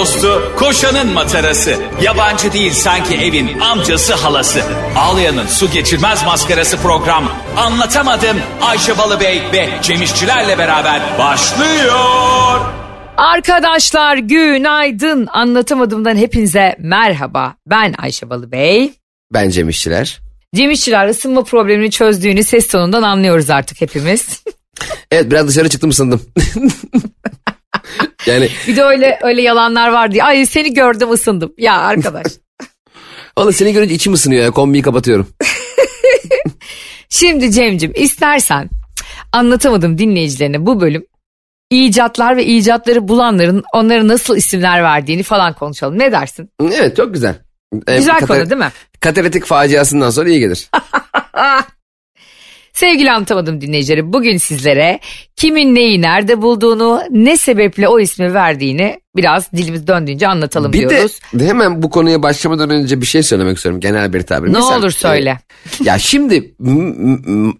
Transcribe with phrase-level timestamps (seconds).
[0.00, 1.76] dostu, koşanın matarası.
[2.02, 4.62] Yabancı değil sanki evin amcası halası.
[4.96, 7.32] Ağlayan'ın su geçirmez maskarası program.
[7.56, 12.60] Anlatamadım Ayşe Balıbey ve Cemişçilerle beraber başlıyor.
[13.16, 15.28] Arkadaşlar günaydın.
[15.32, 17.54] Anlatamadığımdan hepinize merhaba.
[17.66, 18.92] Ben Ayşe Balıbey.
[19.32, 20.20] Ben Cem İşçiler.
[20.54, 24.44] Cem İşçiler ısınma problemini çözdüğünü ses tonundan anlıyoruz artık hepimiz.
[25.10, 26.22] Evet biraz dışarı çıktım ısındım.
[28.26, 30.24] yani Bir de öyle öyle yalanlar var diye.
[30.24, 31.52] Ay seni gördüm ısındım.
[31.58, 32.26] Ya arkadaş.
[33.38, 35.28] valla seni görünce içim ısınıyor ya kombiyi kapatıyorum.
[37.08, 38.70] Şimdi Cem'cim istersen
[39.32, 41.04] anlatamadım dinleyicilerine bu bölüm
[41.70, 45.98] icatlar ve icatları bulanların onlara nasıl isimler verdiğini falan konuşalım.
[45.98, 46.50] Ne dersin?
[46.74, 47.34] Evet çok güzel.
[47.86, 48.70] Ee, Güzel kata- konu değil mi?
[49.00, 50.70] Katalitik faciasından sonra iyi gelir.
[52.72, 55.00] Sevgili anlatamadım dinleyicileri bugün sizlere
[55.36, 61.20] kimin neyi nerede bulduğunu ne sebeple o ismi verdiğini biraz dilimiz döndüğünce anlatalım bir diyoruz.
[61.34, 64.48] de hemen bu konuya başlamadan önce bir şey söylemek istiyorum genel bir tabir.
[64.48, 65.38] ne Mesela, olur söyle.
[65.80, 66.54] e, ya şimdi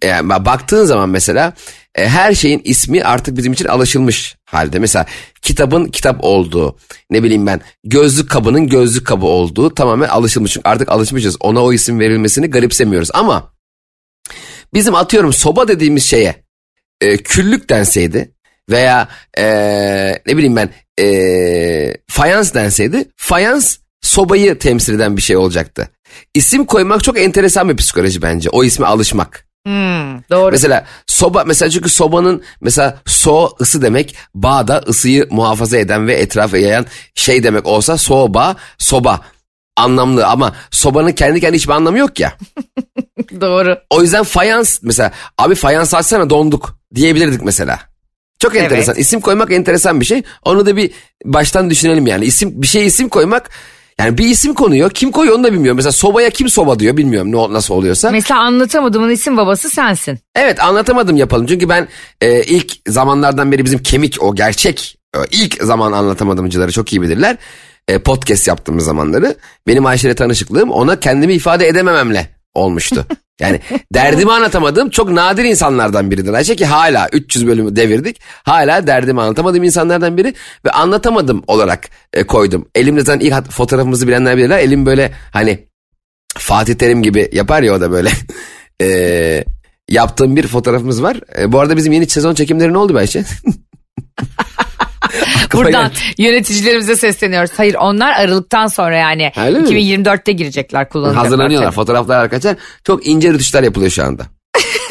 [0.04, 1.52] yani baktığın zaman mesela
[1.94, 4.78] e, her şeyin ismi artık bizim için alışılmış halde.
[4.78, 5.06] Mesela
[5.42, 6.76] kitabın kitap olduğu
[7.10, 10.52] ne bileyim ben gözlük kabının gözlük kabı olduğu tamamen alışılmış.
[10.52, 13.52] Çünkü artık alışmışız ona o isim verilmesini garipsemiyoruz ama
[14.74, 16.44] bizim atıyorum soba dediğimiz şeye
[17.00, 18.30] e, küllük denseydi
[18.70, 19.44] veya e,
[20.26, 25.90] ne bileyim ben e, fayans denseydi fayans sobayı temsil eden bir şey olacaktı.
[26.34, 29.46] İsim koymak çok enteresan bir psikoloji bence o isme alışmak.
[29.66, 30.50] Hmm, doğru.
[30.50, 36.58] Mesela soba mesela çünkü sobanın mesela so ısı demek bağda ısıyı muhafaza eden ve etrafa
[36.58, 39.20] yayan şey demek olsa soba soba
[39.80, 42.32] anlamlı ama sobanın kendi kendine hiçbir anlamı yok ya.
[43.40, 43.78] doğru.
[43.90, 47.78] O yüzden fayans mesela abi fayans açsana donduk diyebilirdik mesela.
[48.38, 48.64] Çok Evet.
[48.64, 48.94] enteresan.
[48.94, 50.22] İsim koymak enteresan bir şey.
[50.42, 50.90] Onu da bir
[51.24, 52.24] baştan düşünelim yani.
[52.24, 53.50] İsim bir şey isim koymak
[53.98, 54.90] yani bir isim konuyor.
[54.90, 55.76] Kim koyuyor onu da bilmiyorum.
[55.76, 58.10] Mesela sobaya kim soba diyor bilmiyorum ne nasıl oluyorsa.
[58.10, 60.18] Mesela anlatamadığımın isim babası sensin.
[60.36, 61.46] Evet anlatamadım yapalım.
[61.46, 61.88] Çünkü ben
[62.20, 67.36] e, ilk zamanlardan beri bizim kemik o gerçek e, ilk zaman anlatamadımcıları çok iyi bilirler.
[67.90, 69.34] E, podcast yaptığımız zamanları
[69.66, 73.06] benim Ayşe'yle tanışıklığım ona kendimi ifade edemememle olmuştu.
[73.40, 73.60] Yani
[73.94, 78.20] derdimi anlatamadığım çok nadir insanlardan biridir Ayşe ki hala 300 bölümü devirdik.
[78.42, 80.34] Hala derdimi anlatamadığım insanlardan biri
[80.64, 82.68] ve anlatamadım olarak e, koydum.
[82.74, 84.58] Elimde zaten ilk fotoğrafımızı bilenler bilirler.
[84.58, 85.68] Elim böyle hani
[86.38, 88.10] Fatih Terim gibi yapar ya o da böyle.
[88.80, 89.44] Eee
[89.88, 91.20] yaptığım bir fotoğrafımız var.
[91.38, 93.24] E, bu arada bizim yeni sezon çekimleri ne oldu Ayşe?
[95.52, 97.50] Buradan yöneticilerimize sesleniyoruz.
[97.56, 99.68] Hayır onlar Aralık'tan sonra yani Öyle mi?
[99.68, 101.24] 2024'te girecekler kullanacaklar.
[101.24, 101.66] Hazırlanıyorlar.
[101.66, 101.74] tabii.
[101.74, 102.56] Fotoğraflar arkadaşlar.
[102.84, 104.26] Çok ince rütuşlar yapılıyor şu anda.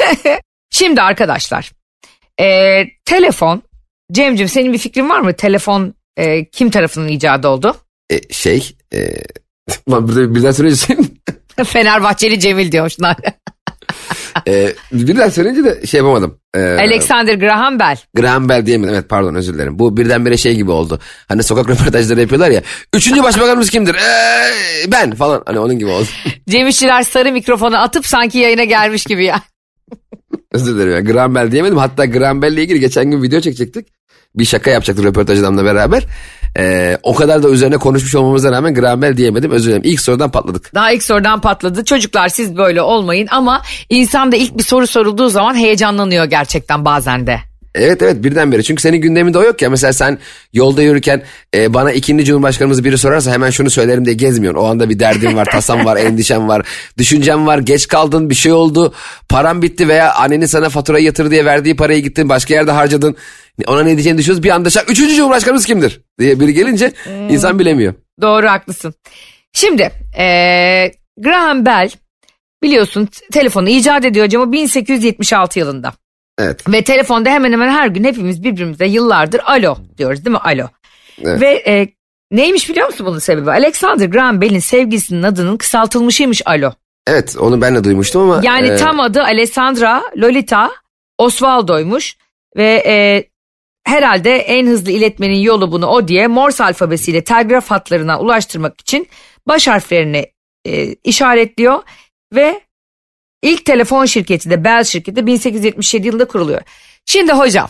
[0.70, 1.70] Şimdi arkadaşlar
[2.40, 3.62] e, telefon
[4.12, 5.32] Cem'cim senin bir fikrin var mı?
[5.32, 7.76] Telefon e, kim tarafından icadı oldu?
[8.10, 8.76] E, şey.
[8.94, 8.98] E,
[9.88, 10.96] burada birden söyleyince
[11.64, 12.92] Fenerbahçeli Cemil diyor.
[14.48, 16.38] E, birden söyleyince de şey yapamadım.
[16.54, 17.96] E, Alexander Graham Bell.
[18.14, 18.94] Graham Bell diyemedim.
[18.94, 19.78] Evet pardon özür dilerim.
[19.78, 21.00] Bu birdenbire şey gibi oldu.
[21.28, 22.62] Hani sokak röportajları yapıyorlar ya.
[22.94, 23.94] Üçüncü başbakanımız kimdir?
[23.94, 25.42] Ee, ben falan.
[25.46, 26.06] Hani onun gibi oldu.
[26.48, 29.42] Cem İşçiler sarı mikrofonu atıp sanki yayına gelmiş gibi ya.
[30.52, 31.00] Özür dilerim ya.
[31.00, 31.78] Graham Bell diyemedim.
[31.78, 33.88] Hatta Graham Bell'le ilgili geçen gün video çekecektik.
[34.34, 36.04] Bir şaka yapacaktık röportaj adamla beraber.
[36.58, 39.50] Ee, o kadar da üzerine konuşmuş olmamıza rağmen Graham Bell diyemedim.
[39.50, 39.82] Özür dilerim.
[39.84, 40.74] İlk sorudan patladık.
[40.74, 41.84] Daha ilk sorudan patladı.
[41.84, 47.26] Çocuklar siz böyle olmayın ama insan da ilk bir soru sorulduğu zaman heyecanlanıyor gerçekten bazen
[47.26, 47.49] de.
[47.74, 48.62] Evet evet birdenbire.
[48.62, 49.70] Çünkü senin gündeminde o yok ya.
[49.70, 50.18] Mesela sen
[50.52, 51.22] yolda yürürken
[51.54, 54.60] e, bana ikinci cumhurbaşkanımız biri sorarsa hemen şunu söylerim diye gezmiyorsun.
[54.60, 56.66] O anda bir derdin var, tasam var, endişem var,
[56.98, 58.94] düşüncem var, geç kaldın, bir şey oldu,
[59.28, 63.16] param bitti veya annenin sana faturayı yatır diye verdiği parayı gittin başka yerde harcadın.
[63.66, 64.42] Ona ne diyeceğini düşünüyoruz.
[64.42, 66.92] Bir anda şak, üçüncü cumhurbaşkanımız kimdir diye biri gelince
[67.30, 67.94] insan bilemiyor.
[68.20, 68.94] Doğru haklısın.
[69.52, 71.90] Şimdi eee, Graham Bell
[72.62, 75.92] biliyorsun telefonu icat ediyor ama 1876 yılında.
[76.40, 76.68] Evet.
[76.68, 80.68] Ve telefonda hemen hemen her gün hepimiz birbirimize yıllardır alo diyoruz değil mi alo.
[81.22, 81.40] Evet.
[81.40, 81.88] Ve e,
[82.32, 83.50] neymiş biliyor musun bunun sebebi?
[83.50, 86.72] Alexander Graham Bell'in sevgilisinin adının kısaltılmışıymış alo.
[87.06, 88.40] Evet onu ben de duymuştum ama.
[88.44, 90.70] Yani e, tam adı Alessandra Lolita
[91.18, 92.16] Osvaldo'ymuş
[92.56, 93.24] ve e,
[93.84, 99.08] herhalde en hızlı iletmenin yolu bunu o diye Morse alfabesiyle telgraf hatlarına ulaştırmak için
[99.48, 100.26] baş harflerini
[100.66, 101.82] e, işaretliyor
[102.34, 102.60] ve
[103.42, 106.60] ilk telefon şirketi de Bell şirketi 1877 yılında kuruluyor.
[107.06, 107.68] Şimdi hocam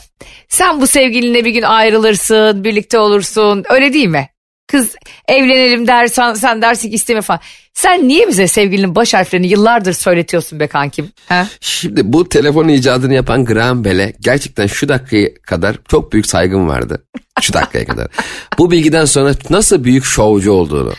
[0.48, 4.28] sen bu sevgilinle bir gün ayrılırsın birlikte olursun öyle değil mi?
[4.70, 4.94] Kız
[5.28, 7.40] evlenelim dersen sen dersin ki isteme falan.
[7.74, 11.08] Sen niye bize sevgilinin baş harflerini yıllardır söyletiyorsun be kankim?
[11.28, 11.46] He?
[11.60, 17.04] Şimdi bu telefon icadını yapan Graham Bell'e gerçekten şu dakikaya kadar çok büyük saygım vardı.
[17.40, 18.06] Şu dakikaya kadar.
[18.58, 20.92] Bu bilgiden sonra nasıl büyük şovcu olduğunu,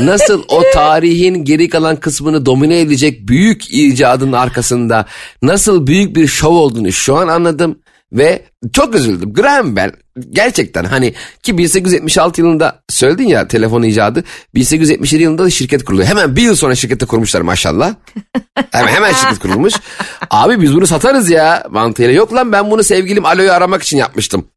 [0.00, 5.06] nasıl o tarihin geri kalan kısmını domine edecek büyük icadın arkasında
[5.42, 7.78] nasıl büyük bir şov olduğunu şu an anladım.
[8.12, 8.42] Ve
[8.72, 9.32] çok üzüldüm.
[9.32, 9.92] Graham Bell
[10.30, 14.24] gerçekten hani ki 1876 yılında söyledin ya telefon icadı
[14.54, 16.08] 1877 yılında da şirket kuruluyor.
[16.08, 17.94] Hemen bir yıl sonra şirketi kurmuşlar maşallah.
[18.70, 19.74] hemen, hemen şirket kurulmuş.
[20.30, 22.12] Abi biz bunu satarız ya mantığıyla.
[22.12, 24.48] Yok lan ben bunu sevgilim Alo'yu aramak için yapmıştım.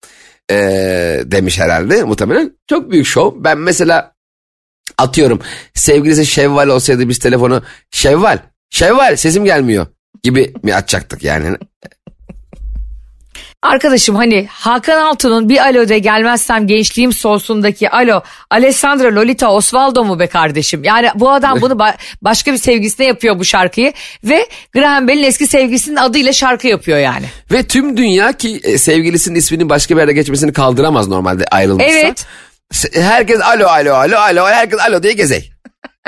[0.52, 2.52] Ee, demiş herhalde muhtemelen.
[2.70, 3.34] Çok büyük şov.
[3.36, 4.14] Ben mesela
[4.98, 5.40] atıyorum
[5.74, 9.88] sevgilisi Şevval olsaydı biz telefonu Şevval, Şevval sesim gelmiyor
[10.24, 11.58] gibi mi açacaktık yani.
[13.66, 20.20] Arkadaşım hani Hakan Altun'un bir alo de gelmezsem gençliğim solsundaki alo Alessandra Lolita Osvaldo mu
[20.20, 20.84] be kardeşim?
[20.84, 25.48] Yani bu adam bunu ba- başka bir sevgisine yapıyor bu şarkıyı ve Graham Bell'in eski
[25.48, 27.26] sevgisinin adıyla şarkı yapıyor yani.
[27.52, 31.92] Ve tüm dünya ki e, sevgilisinin isminin başka bir yerde geçmesini kaldıramaz normalde ayrılmışsa.
[31.92, 32.26] Evet.
[32.94, 35.52] Herkes alo alo alo alo herkes alo diye gezey.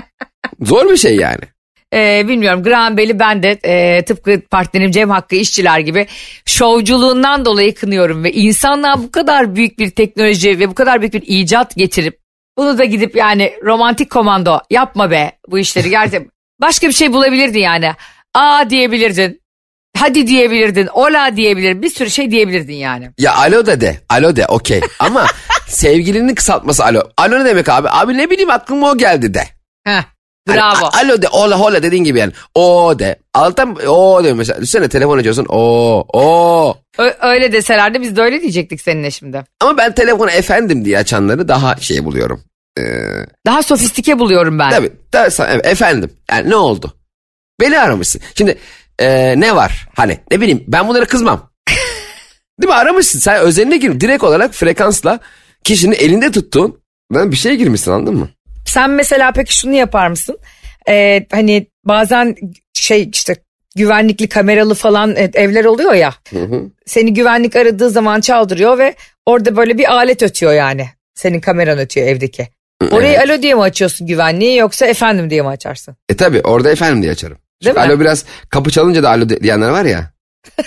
[0.61, 1.41] Zor bir şey yani.
[1.93, 6.07] Ee, bilmiyorum Graham Bell'i ben de e, tıpkı partnerim Cem Hakkı işçiler gibi
[6.45, 11.23] şovculuğundan dolayı kınıyorum ve insanlığa bu kadar büyük bir teknoloji ve bu kadar büyük bir
[11.27, 12.19] icat getirip
[12.57, 16.31] bunu da gidip yani romantik komando yapma be bu işleri gerçekten
[16.61, 17.91] başka bir şey bulabilirdin yani.
[18.33, 19.41] Aa diyebilirdin.
[19.97, 20.87] Hadi diyebilirdin.
[20.87, 21.81] Ola diyebilirdin.
[21.81, 23.09] Bir sürü şey diyebilirdin yani.
[23.17, 25.25] Ya alo de de alo de okey ama
[25.67, 27.03] sevgilinin kısaltması alo.
[27.17, 27.87] Alo ne demek abi?
[27.89, 29.43] Abi ne bileyim aklıma o geldi de.
[29.85, 30.03] Heh,
[30.47, 30.85] bravo.
[30.85, 32.31] a- alo de ola hola dediğin gibi yani.
[32.55, 33.15] O de.
[33.33, 34.57] Alttan o de mesela.
[34.61, 35.45] Düşünsene telefon açıyorsun.
[35.49, 36.77] O o.
[36.97, 39.43] Ö- öyle deselerdi biz de öyle diyecektik seninle şimdi.
[39.61, 42.41] Ama ben telefonu efendim diye açanları daha şey buluyorum.
[42.79, 42.83] Ee,
[43.45, 44.69] Daha sofistike buluyorum ben.
[44.69, 46.11] tabii, tabii efendim.
[46.31, 46.93] Yani ne oldu?
[47.61, 48.21] Beni aramışsın.
[48.35, 48.57] Şimdi
[48.99, 49.87] e, ne var?
[49.95, 51.49] Hani ne bileyim ben bunlara kızmam.
[52.61, 53.99] Değil mi aramışsın sen özeline gir.
[53.99, 55.19] Direkt olarak frekansla
[55.63, 56.79] kişinin elinde tuttuğun
[57.13, 58.29] ben bir şeye girmişsin anladın mı?
[58.67, 60.39] Sen mesela peki şunu yapar mısın?
[60.89, 62.35] Ee, hani bazen
[62.73, 63.35] şey işte
[63.75, 66.13] güvenlikli kameralı falan e, evler oluyor ya.
[66.29, 66.63] Hı hı.
[66.85, 70.89] Seni güvenlik aradığı zaman çaldırıyor ve orada böyle bir alet ötüyor yani.
[71.15, 72.47] Senin kameran ötüyor evdeki.
[72.91, 75.95] Orayı alo diye mi açıyorsun güvenliği yoksa efendim diye mi açarsın?
[76.09, 77.37] E tabi orada efendim diye açarım.
[77.37, 77.93] Değil Çünkü mi?
[77.93, 80.11] alo biraz kapı çalınca da alo diyenler var ya.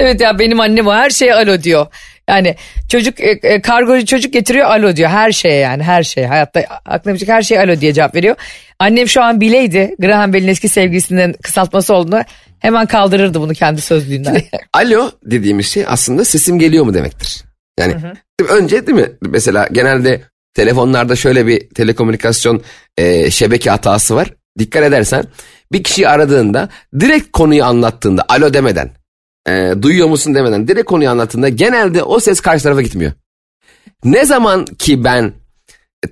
[0.00, 1.86] Evet ya benim annem o her şeye alo diyor.
[2.32, 2.56] Yani
[2.88, 7.14] çocuk e, e, kargocu çocuk getiriyor alo diyor her şeye yani her şeye hayatta aklına
[7.14, 8.36] bir her şeye alo diye cevap veriyor.
[8.78, 12.22] Annem şu an bileydi Graham Bell'in eski sevgilisinin kısaltması olduğunu
[12.58, 14.42] hemen kaldırırdı bunu kendi sözlüğünden.
[14.74, 17.44] Alo dediğimiz şey aslında sesim geliyor mu demektir.
[17.78, 17.94] Yani
[18.48, 20.20] önce değil mi mesela genelde
[20.54, 22.62] telefonlarda şöyle bir telekomünikasyon
[22.98, 24.28] e, şebeke hatası var.
[24.58, 25.24] Dikkat edersen
[25.72, 26.68] bir kişiyi aradığında
[27.00, 29.01] direkt konuyu anlattığında alo demeden
[29.48, 33.12] e, duyuyor musun demeden direkt konuyu anlattığında genelde o ses karşı tarafa gitmiyor.
[34.04, 35.32] Ne zaman ki ben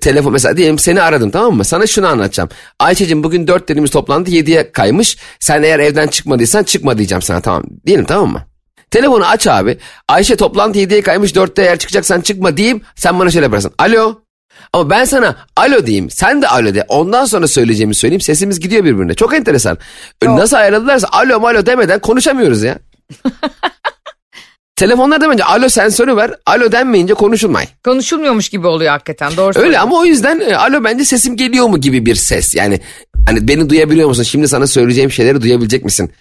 [0.01, 1.65] telefon mesela diyelim seni aradım tamam mı?
[1.65, 2.49] Sana şunu anlatacağım.
[2.79, 5.17] Ayça'cığım bugün dört dediğimiz toplantı yediye kaymış.
[5.39, 7.63] Sen eğer evden çıkmadıysan çıkma diyeceğim sana tamam.
[7.85, 8.41] Diyelim tamam mı?
[8.91, 9.77] Telefonu aç abi.
[10.07, 12.81] Ayşe toplantı yediye kaymış dörtte eğer çıkacaksan çıkma diyeyim.
[12.95, 13.73] Sen bana şöyle yaparsın.
[13.77, 14.21] Alo.
[14.73, 16.09] Ama ben sana alo diyeyim.
[16.09, 16.85] Sen de alo de.
[16.87, 18.21] Ondan sonra söyleyeceğimi söyleyeyim.
[18.21, 19.13] Sesimiz gidiyor birbirine.
[19.13, 19.77] Çok enteresan.
[20.23, 22.79] Nasıl ayarladılarsa alo alo demeden konuşamıyoruz ya.
[24.75, 26.31] Telefonlarda bence alo sensörü var.
[26.45, 27.67] Alo denmeyince konuşulmay.
[27.83, 31.81] Konuşulmuyormuş gibi oluyor hakikaten doğru Öyle ama o yüzden e, alo bence sesim geliyor mu
[31.81, 32.55] gibi bir ses.
[32.55, 32.79] Yani
[33.25, 34.23] hani beni duyabiliyor musun?
[34.23, 36.11] Şimdi sana söyleyeceğim şeyleri duyabilecek misin?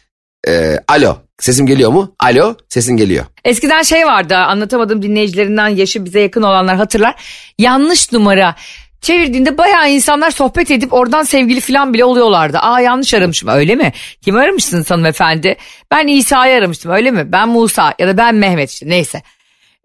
[0.49, 2.15] Ee, alo sesim geliyor mu?
[2.19, 3.25] Alo sesin geliyor.
[3.45, 7.15] Eskiden şey vardı anlatamadığım dinleyicilerinden yaşı bize yakın olanlar hatırlar.
[7.59, 8.57] Yanlış numara
[9.01, 12.59] çevirdiğinde bayağı insanlar sohbet edip oradan sevgili falan bile oluyorlardı.
[12.59, 13.93] Aa yanlış aramışım öyle mi?
[14.23, 15.57] Kim aramışsınız hanımefendi?
[15.91, 17.33] Ben İsa'yı aramıştım öyle mi?
[17.33, 19.23] Ben Musa ya da ben Mehmet işte neyse.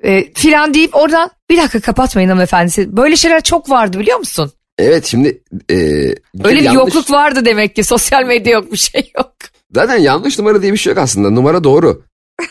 [0.04, 2.72] Ee, filan deyip oradan bir dakika kapatmayın hanımefendi.
[2.98, 4.52] Böyle şeyler çok vardı biliyor musun?
[4.78, 5.42] Evet şimdi
[5.72, 9.32] e, Öyle bir yanlış- yokluk vardı demek ki sosyal medya yok bir şey yok.
[9.72, 11.30] Zaten yanlış numara diye bir şey yok aslında.
[11.30, 12.04] Numara doğru.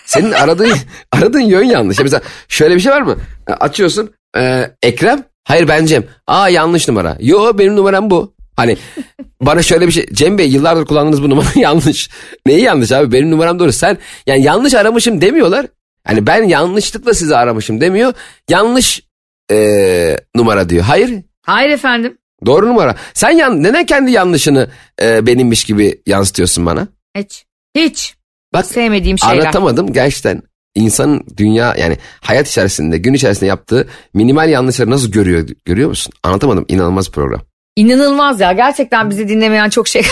[0.06, 0.72] Senin aradığın
[1.12, 1.98] aradığın yön yanlış.
[1.98, 3.16] Ya Mesela şöyle bir şey var mı?
[3.48, 4.10] E, Açıyorsun.
[4.36, 5.22] e, Ekrem.
[5.44, 6.04] Hayır ben Cem.
[6.26, 7.16] Aa yanlış numara.
[7.20, 8.34] Yo benim numaram bu.
[8.56, 8.76] Hani
[9.40, 10.06] bana şöyle bir şey.
[10.12, 12.10] Cem Bey yıllardır kullandığınız bu numara yanlış.
[12.46, 13.12] Neyi yanlış abi?
[13.12, 13.72] Benim numaram doğru.
[13.72, 15.66] Sen yani yanlış aramışım demiyorlar.
[16.06, 18.12] Hani ben yanlışlıkla sizi aramışım demiyor.
[18.50, 19.02] Yanlış
[19.50, 20.84] e, numara diyor.
[20.84, 22.18] Hayır Hayır efendim.
[22.46, 22.96] doğru numara.
[23.14, 24.70] Sen yan, neden kendi yanlışını
[25.02, 26.88] e, benimmiş gibi yansıtıyorsun bana?
[27.16, 27.44] Hiç.
[27.76, 28.14] Hiç.
[28.52, 29.36] Bak Sevmediğim şeyler.
[29.38, 30.42] Anlatamadım gerçekten.
[30.74, 36.12] İnsanın dünya yani hayat içerisinde gün içerisinde yaptığı minimal yanlışları nasıl görüyor görüyor musun?
[36.22, 37.40] Anlatamadım inanılmaz program.
[37.76, 40.02] İnanılmaz ya gerçekten bizi dinlemeyen çok şey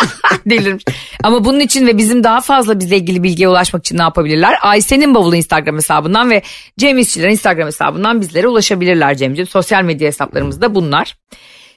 [0.46, 0.84] delirmiş.
[1.22, 4.54] Ama bunun için ve bizim daha fazla bizle ilgili bilgiye ulaşmak için ne yapabilirler?
[4.62, 6.42] Ayşe'nin bavulu Instagram hesabından ve
[6.78, 9.48] Cem İşçilerin Instagram hesabından bizlere ulaşabilirler Cemciğim.
[9.48, 11.16] Sosyal medya hesaplarımız da bunlar.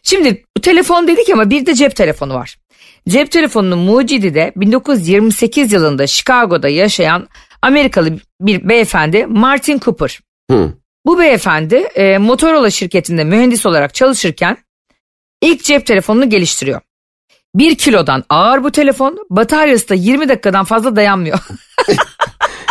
[0.03, 2.57] Şimdi telefon dedik ama bir de cep telefonu var.
[3.09, 7.27] Cep telefonunun mucidi de 1928 yılında Chicago'da yaşayan
[7.65, 10.19] Amerikalı bir beyefendi Martin Cooper.
[10.51, 10.73] Hı.
[11.05, 14.57] Bu beyefendi e, Motorola şirketinde mühendis olarak çalışırken
[15.41, 16.81] ilk cep telefonunu geliştiriyor.
[17.55, 21.39] Bir kilodan ağır bu telefon bataryası da 20 dakikadan fazla dayanmıyor.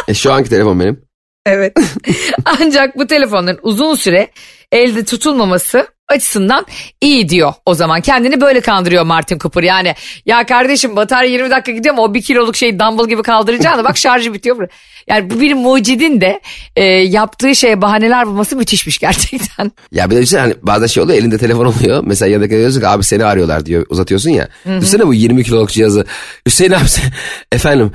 [0.09, 1.03] E, şu anki telefon benim.
[1.47, 1.77] Evet.
[2.45, 4.31] Ancak bu telefonların uzun süre
[4.73, 6.67] elde tutulmaması açısından
[7.01, 8.01] iyi diyor o zaman.
[8.01, 9.63] Kendini böyle kandırıyor Martin Cooper.
[9.63, 9.95] Yani
[10.27, 13.97] ya kardeşim batarya 20 dakika gidiyor ama o bir kiloluk şeyi dumbbell gibi kaldıracağını bak
[13.97, 14.69] şarjı bitiyor.
[15.09, 16.41] Yani bu bir mucidin de
[16.77, 19.73] e, yaptığı şeye bahaneler bulması müthişmiş gerçekten.
[19.93, 22.03] Ya bir de düşünsene hani bazen şey oluyor elinde telefon oluyor.
[22.07, 24.49] Mesela yanındaki diyorsun ki abi seni arıyorlar diyor uzatıyorsun ya.
[24.67, 26.07] Düşünsene bu 20 kiloluk cihazı.
[26.47, 27.13] Hüseyin abi sen,
[27.53, 27.93] efendim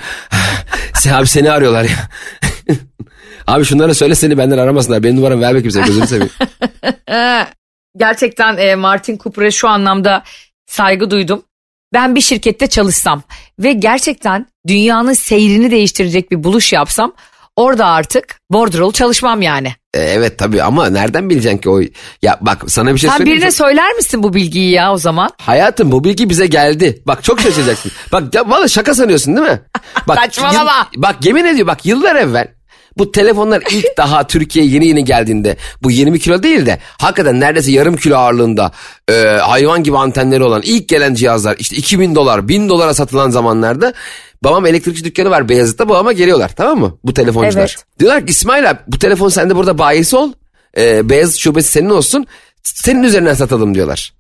[0.93, 2.09] sen abi seni arıyorlar ya.
[3.47, 5.03] abi şunlara söyle seni benden aramasınlar.
[5.03, 6.31] Benim numaramı ver bakayım sen gözünü seveyim.
[7.98, 10.24] Gerçekten e, Martin Cooper'a şu anlamda
[10.67, 11.43] saygı duydum.
[11.93, 13.24] Ben bir şirkette çalışsam
[13.60, 17.13] ve gerçekten dünyanın seyrini değiştirecek bir buluş yapsam
[17.55, 19.74] orada artık bordrolu çalışmam yani.
[19.93, 21.79] E, evet tabii ama nereden bileceksin ki o...
[22.22, 23.36] Ya bak sana bir şey Sen söyleyeyim.
[23.38, 23.51] birine mi?
[23.51, 25.29] söyler misin bu bilgiyi ya o zaman?
[25.41, 27.01] Hayatım bu bilgi bize geldi.
[27.08, 27.91] Bak çok şaşıracaksın.
[28.12, 29.62] bak ya valla şaka sanıyorsun değil mi?
[30.08, 30.88] Bak, Saçmalama.
[30.96, 32.48] yıl- bak yemin ediyor bak yıllar evvel
[32.99, 37.71] bu telefonlar ilk daha Türkiye'ye yeni yeni geldiğinde bu 20 kilo değil de hakikaten neredeyse
[37.71, 38.71] yarım kilo ağırlığında
[39.09, 43.93] e, hayvan gibi antenleri olan ilk gelen cihazlar işte 2000 dolar 1000 dolara satılan zamanlarda
[44.43, 47.61] babam elektrikçi dükkanı var Beyazıt'ta babama geliyorlar tamam mı bu telefoncular.
[47.61, 47.99] Evet.
[47.99, 50.31] Diyorlar ki İsmail abi bu telefon sende burada bayisi ol
[50.77, 52.25] e, Beyazıt şubesi senin olsun
[52.63, 54.13] senin üzerinden satalım diyorlar.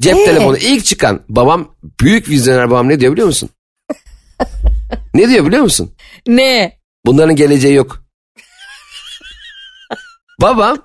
[0.00, 0.24] Cep Ee?
[0.24, 1.68] telefonu ilk çıkan babam
[2.00, 3.48] büyük vizyoner babam ne diyor biliyor musun?
[5.14, 5.90] ne diyor biliyor musun?
[6.28, 6.78] Ne?
[7.06, 8.05] Bunların geleceği yok.
[10.40, 10.78] Babam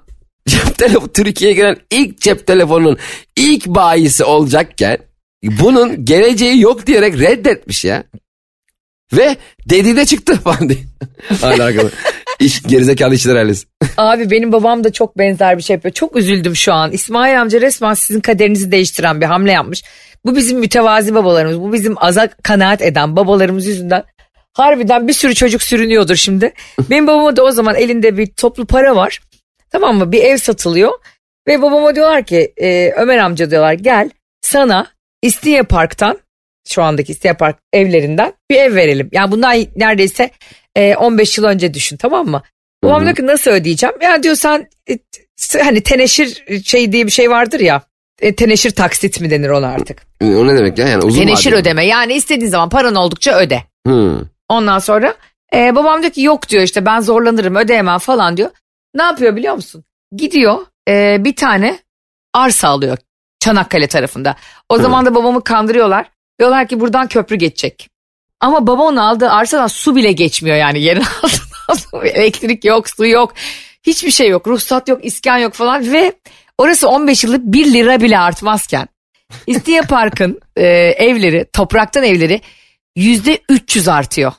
[0.48, 2.98] cep telefonu Türkiye'ye gelen ilk cep telefonunun
[3.38, 4.98] ilk bayisi olacakken
[5.44, 8.04] bunun geleceği yok diyerek reddetmiş ya.
[9.14, 9.38] Ve
[9.70, 10.80] dedi de çıktı falan diye.
[11.42, 11.90] Hala arkada.
[12.40, 13.68] İş, gerizekalı işler ailesi.
[13.98, 15.94] Abi benim babam da çok benzer bir şey yapıyor.
[15.94, 16.92] Çok üzüldüm şu an.
[16.92, 19.84] İsmail amca resmen sizin kaderinizi değiştiren bir hamle yapmış.
[20.26, 21.60] Bu bizim mütevazi babalarımız.
[21.60, 24.04] Bu bizim aza kanaat eden babalarımız yüzünden.
[24.54, 26.54] Harbiden bir sürü çocuk sürünüyordur şimdi.
[26.90, 29.20] Benim babama da o zaman elinde bir toplu para var.
[29.72, 30.12] Tamam mı?
[30.12, 30.92] Bir ev satılıyor.
[31.48, 34.10] Ve babama diyorlar ki e, Ömer amca diyorlar gel
[34.42, 34.88] sana
[35.22, 36.20] İstinye Park'tan
[36.68, 39.10] şu andaki İstinye Park evlerinden bir ev verelim.
[39.12, 40.32] Yani bundan neredeyse
[40.76, 42.42] e, 15 yıl önce düşün tamam mı?
[42.84, 43.96] Babam diyor ki nasıl ödeyeceğim?
[44.02, 44.98] Ya diyor sen e,
[45.64, 47.82] hani teneşir şey diye bir şey vardır ya.
[48.22, 50.02] E, teneşir taksit mi denir ona artık?
[50.22, 50.88] O ne demek ya?
[50.88, 51.62] Yani uzun teneşir vadeli.
[51.62, 53.64] ödeme yani istediğin zaman paran oldukça öde.
[53.88, 54.22] Hı.
[54.50, 55.16] Ondan sonra
[55.56, 58.50] e, babam diyor ki yok diyor işte ben zorlanırım ödeyemem falan diyor.
[58.96, 59.84] Ne yapıyor biliyor musun?
[60.16, 61.80] Gidiyor e, bir tane
[62.34, 62.98] arsa alıyor
[63.40, 64.36] Çanakkale tarafında.
[64.70, 66.06] O zaman da babamı kandırıyorlar.
[66.40, 67.90] Diyorlar ki buradan köprü geçecek.
[68.40, 72.06] Ama baba onu aldığı arsadan su bile geçmiyor yani yerin altından.
[72.06, 73.34] Elektrik yok, su yok.
[73.84, 74.48] Hiçbir şey yok.
[74.48, 76.14] Ruhsat yok, iskan yok falan ve
[76.58, 78.88] orası 15 yıllık 1 lira bile artmazken
[79.48, 80.66] İstiye Park'ın e,
[80.98, 82.42] evleri, topraktan evleri
[82.96, 84.32] yüzde 300 artıyor.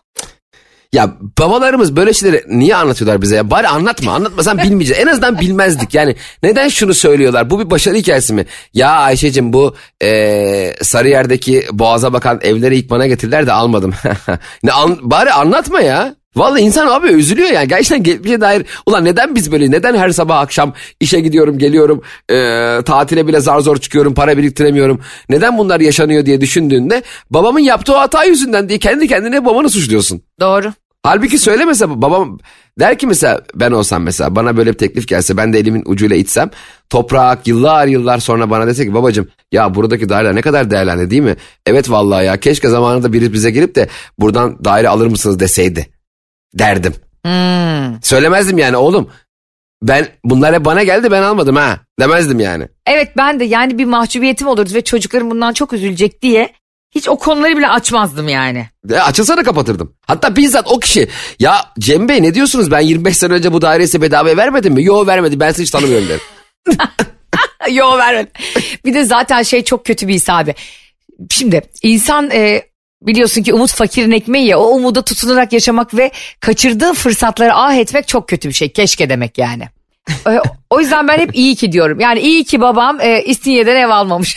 [0.94, 3.50] Ya babalarımız böyle şeyleri niye anlatıyorlar bize ya?
[3.50, 5.02] Bari anlatma anlatmasan bilmeyeceğiz.
[5.02, 5.94] En azından bilmezdik.
[5.94, 7.50] Yani neden şunu söylüyorlar?
[7.50, 8.46] Bu bir başarı hikayesi mi?
[8.74, 13.92] Ya Ayşe'cim bu eee Sarıyer'deki boğaza bakan evleri ilk bana getirdiler de almadım.
[14.62, 16.14] ne an, Bari anlatma ya.
[16.36, 17.68] Vallahi insan abi üzülüyor yani.
[17.68, 18.66] Gerçekten geçmişe dair.
[18.86, 19.70] Ulan neden biz böyle?
[19.70, 22.02] Neden her sabah akşam işe gidiyorum geliyorum.
[22.30, 24.14] eee, tatile bile zar zor çıkıyorum.
[24.14, 25.00] Para biriktiremiyorum.
[25.28, 30.22] Neden bunlar yaşanıyor diye düşündüğünde babamın yaptığı o hata yüzünden diye kendi kendine babanı suçluyorsun.
[30.40, 30.72] Doğru.
[31.02, 32.38] Halbuki söyle mesela babam
[32.80, 36.16] der ki mesela ben olsam mesela bana böyle bir teklif gelse ben de elimin ucuyla
[36.16, 36.50] itsem
[36.90, 41.22] toprak yıllar yıllar sonra bana dese ki babacım ya buradaki daireler ne kadar değerlendi değil
[41.22, 41.36] mi?
[41.66, 45.86] Evet vallahi ya keşke zamanında biri bize gelip de buradan daire alır mısınız deseydi
[46.54, 46.94] derdim.
[47.24, 48.02] Hmm.
[48.02, 49.10] Söylemezdim yani oğlum
[49.82, 52.68] ben bunlar hep bana geldi ben almadım ha demezdim yani.
[52.86, 56.52] Evet ben de yani bir mahcubiyetim olurdu ve çocuklarım bundan çok üzülecek diye
[56.94, 58.68] hiç o konuları bile açmazdım yani.
[58.90, 59.94] E, açılsa da kapatırdım.
[60.06, 61.08] Hatta bizzat o kişi
[61.38, 64.84] ya Cem Bey ne diyorsunuz ben 25 sene önce bu daireyi size bedavaya vermedim mi?
[64.84, 66.20] Yo vermedi ben sizi hiç tanımıyorum derim.
[67.70, 68.26] Yo vermem.
[68.84, 70.54] bir de zaten şey çok kötü bir his abi.
[71.30, 72.72] Şimdi insan e,
[73.06, 78.08] Biliyorsun ki umut fakirin ekmeği ya o umuda tutunarak yaşamak ve kaçırdığın fırsatları ah etmek
[78.08, 78.72] çok kötü bir şey.
[78.72, 79.68] Keşke demek yani.
[80.26, 82.00] E, o yüzden ben hep iyi ki diyorum.
[82.00, 84.36] Yani iyi ki babam e, İstinye'den ev almamış.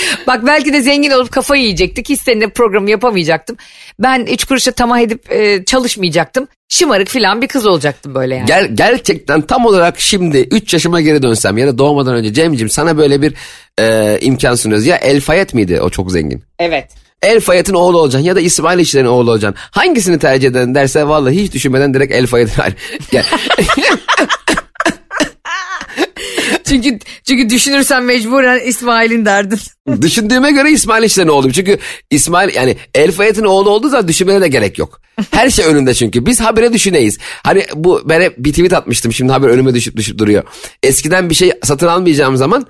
[0.26, 2.08] Bak belki de zengin olup kafayı yiyecektik.
[2.08, 3.56] Hiç seninle programı yapamayacaktım.
[3.98, 6.48] Ben üç kuruşa tamah edip e, çalışmayacaktım.
[6.68, 8.46] Şımarık filan bir kız olacaktım böyle yani.
[8.46, 12.98] Ger gerçekten tam olarak şimdi 3 yaşıma geri dönsem ya da doğmadan önce Cem'ciğim sana
[12.98, 13.34] böyle bir
[13.80, 14.86] e, imkan sunuyoruz.
[14.86, 16.42] Ya El Fayet miydi o çok zengin?
[16.58, 16.88] Evet.
[17.22, 19.60] El Fayet'in oğlu olacaksın ya da İsmail İşler'in oğlu olacaksın.
[19.70, 22.62] Hangisini tercih eden derse vallahi hiç düşünmeden direkt El Fayet'in.
[26.68, 29.58] Çünkü çünkü düşünürsen mecburen İsmail'in derdin.
[30.02, 31.52] Düşündüğüme göre İsmail İşler'in oğlu.
[31.52, 31.78] Çünkü
[32.10, 35.00] İsmail yani El Fayet'in oğlu olduğu zaman düşünmene de gerek yok.
[35.30, 36.26] Her şey önünde çünkü.
[36.26, 37.18] Biz habire düşüneyiz.
[37.44, 39.12] Hani bu ben bir tweet atmıştım.
[39.12, 40.42] Şimdi haber önüme düşüp düşüp duruyor.
[40.82, 42.66] Eskiden bir şey satın almayacağım zaman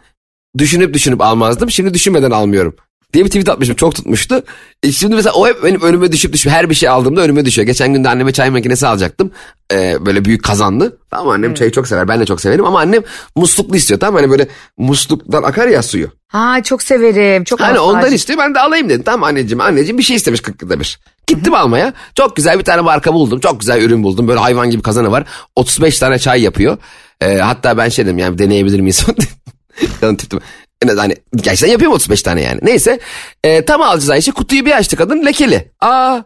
[0.59, 1.71] düşünüp düşünüp almazdım.
[1.71, 2.77] Şimdi düşünmeden almııyorum
[3.13, 4.43] diye bir tweet atmışım çok tutmuştu.
[4.83, 7.67] E şimdi mesela o hep benim önüme düşüp düşüp her bir şey aldığımda önüme düşüyor.
[7.67, 9.31] Geçen gün de anneme çay makinesi alacaktım.
[9.73, 10.97] Ee, böyle büyük kazanlı.
[11.11, 11.55] Tamam annem hmm.
[11.55, 13.03] çayı çok sever ben de çok severim ama annem
[13.37, 16.09] musluklu istiyor tamam hani böyle musluktan akar ya suyu.
[16.29, 17.45] Ha çok severim.
[17.45, 18.15] Çok hani ondan acı.
[18.15, 19.03] istiyor ben de alayım dedim.
[19.03, 21.01] Tamam anneciğim anneciğim bir şey istemiş 40 yılda bir.
[21.27, 21.93] Gittim almaya.
[22.15, 23.41] Çok güzel bir tane marka buldum.
[23.41, 24.29] Çok güzel ürün buldum.
[24.29, 25.25] Böyle hayvan gibi kazanı var.
[25.57, 26.79] 35 tane çay yapıyor.
[27.21, 29.07] Ee, hatta ben şey dedim yani deneyebilir miyiz?
[30.01, 30.41] Canım tiptim.
[30.89, 32.61] Hani gerçekten yapıyorum 35 tane yani.
[32.63, 33.01] Neyse
[33.45, 35.71] e, tam alacağız Ayşe kutuyu bir açtı kadın lekeli.
[35.81, 36.21] Aa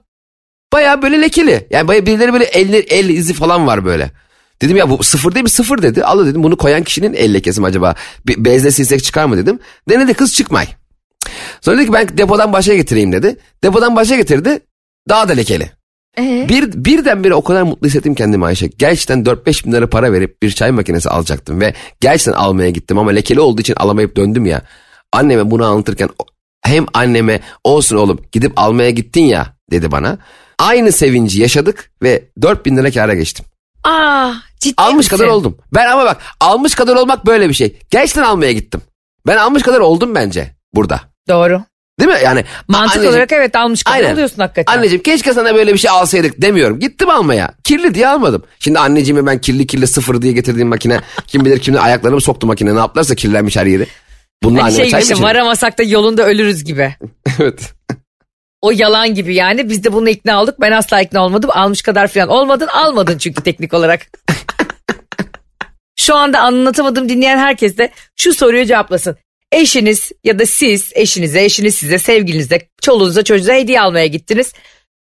[0.72, 1.66] baya böyle lekeli.
[1.70, 4.10] Yani baya birileri böyle el, el izi falan var böyle.
[4.62, 6.04] Dedim ya bu sıfır değil mi sıfır dedi.
[6.04, 7.94] Al dedim bunu koyan kişinin el lekesi mi acaba?
[8.26, 9.58] Bir bezle silsek çıkar mı dedim.
[9.88, 10.66] Denedi kız çıkmay.
[11.60, 13.36] Sonra dedi ki ben depodan başa getireyim dedi.
[13.62, 14.60] Depodan başa getirdi.
[15.08, 15.70] Daha da lekeli.
[16.18, 16.46] Ee?
[16.48, 18.66] Bir, birdenbire o kadar mutlu hissettim kendimi Ayşe.
[18.66, 23.10] Gerçekten 4-5 bin lira para verip bir çay makinesi alacaktım ve gerçekten almaya gittim ama
[23.10, 24.62] lekeli olduğu için alamayıp döndüm ya.
[25.12, 26.08] Anneme bunu anlatırken
[26.62, 30.18] hem anneme olsun oğlum gidip almaya gittin ya dedi bana.
[30.58, 33.44] Aynı sevinci yaşadık ve 4 bin lira kâra geçtim.
[33.84, 35.16] Aa, ciddi Almış misin?
[35.16, 35.58] kadar oldum.
[35.74, 37.78] Ben ama bak almış kadar olmak böyle bir şey.
[37.90, 38.80] Gerçekten almaya gittim.
[39.26, 41.00] Ben almış kadar oldum bence burada.
[41.28, 41.62] Doğru.
[42.00, 42.18] Değil mi?
[42.24, 44.12] Yani mantık olarak evet almış kadar aynen.
[44.14, 44.72] oluyorsun hakikaten.
[44.76, 46.80] Anneciğim keşke sana böyle bir şey alsaydık demiyorum.
[46.80, 47.54] Gittim almaya.
[47.64, 48.42] Kirli diye almadım.
[48.58, 52.74] Şimdi anneciğimi ben kirli kirli sıfır diye getirdiğim makine kim bilir kimin ayaklarımı soktu makine
[52.74, 53.86] ne yaptılarsa kirlenmiş her yeri.
[54.42, 56.94] Bununla hani şey işte varamasak da yolunda ölürüz gibi.
[57.40, 57.72] evet.
[58.62, 62.08] O yalan gibi yani biz de bunu ikna olduk ben asla ikna olmadım almış kadar
[62.08, 64.06] falan olmadın almadın çünkü teknik olarak.
[65.98, 69.16] Şu anda anlatamadım dinleyen herkes de şu soruyu cevaplasın
[69.52, 74.52] eşiniz ya da siz eşinize, eşiniz size, sevgilinize, çoluğunuza, çocuğunuza hediye almaya gittiniz.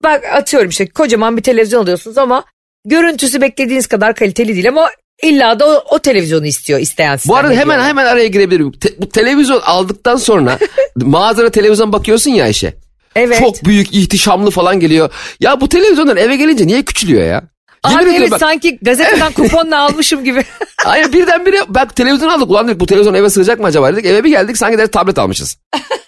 [0.03, 2.45] Bak atıyorum işte kocaman bir televizyon alıyorsunuz ama
[2.85, 4.91] görüntüsü beklediğiniz kadar kaliteli değil ama
[5.23, 8.73] illa da o, o televizyonu istiyor isteyen Bu arada hemen hemen araya girebilirim.
[8.73, 10.59] Te, bu televizyon aldıktan sonra
[10.97, 12.75] mağazara televizyon bakıyorsun ya Ayşe.
[13.17, 13.39] Evet.
[13.39, 15.11] Çok büyük, ihtişamlı falan geliyor.
[15.41, 17.43] Ya bu televizyonlar eve gelince niye küçülüyor ya?
[17.83, 18.41] Abi evet bak.
[18.41, 20.45] sanki gazeteden kuponla almışım gibi.
[20.87, 22.51] Hayır birdenbire bak televizyon aldık.
[22.51, 24.07] Ulan dedik bu televizyon eve sığacak mı acaba dedik.
[24.07, 25.59] Eve bir geldik sanki de tablet almışız.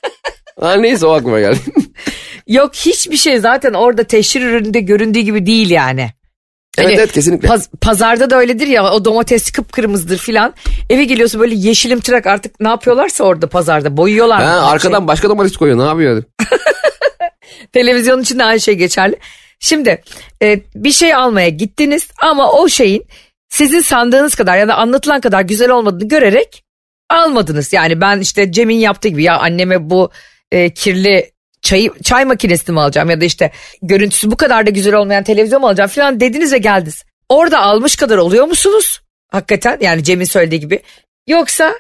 [0.60, 1.58] ha, neyse o aklıma geldi.
[2.46, 6.10] Yok hiçbir şey zaten orada teşhir ürününde göründüğü gibi değil yani.
[6.78, 7.48] Evet hani evet kesinlikle.
[7.48, 10.54] Paz, pazarda da öyledir ya o domates kıpkırmızıdır filan.
[10.90, 14.42] Eve geliyorsun böyle yeşilim tırak artık ne yapıyorlarsa orada pazarda boyuyorlar.
[14.42, 15.08] Ha, arkadan şey.
[15.08, 16.22] başka domates koyuyor ne yapıyor?
[17.72, 19.16] Televizyonun içinde aynı şey geçerli.
[19.60, 20.02] Şimdi
[20.42, 23.04] e, bir şey almaya gittiniz ama o şeyin
[23.48, 26.64] sizin sandığınız kadar ya da anlatılan kadar güzel olmadığını görerek
[27.10, 27.72] almadınız.
[27.72, 30.10] Yani ben işte Cem'in yaptığı gibi ya anneme bu
[30.52, 31.32] e, kirli
[31.62, 33.50] çay, çay makinesini mi alacağım ya da işte
[33.82, 37.04] görüntüsü bu kadar da güzel olmayan televizyon mu alacağım falan dediniz ve geldiniz.
[37.28, 39.00] Orada almış kadar oluyor musunuz?
[39.30, 40.82] Hakikaten yani Cem'in söylediği gibi.
[41.26, 41.74] Yoksa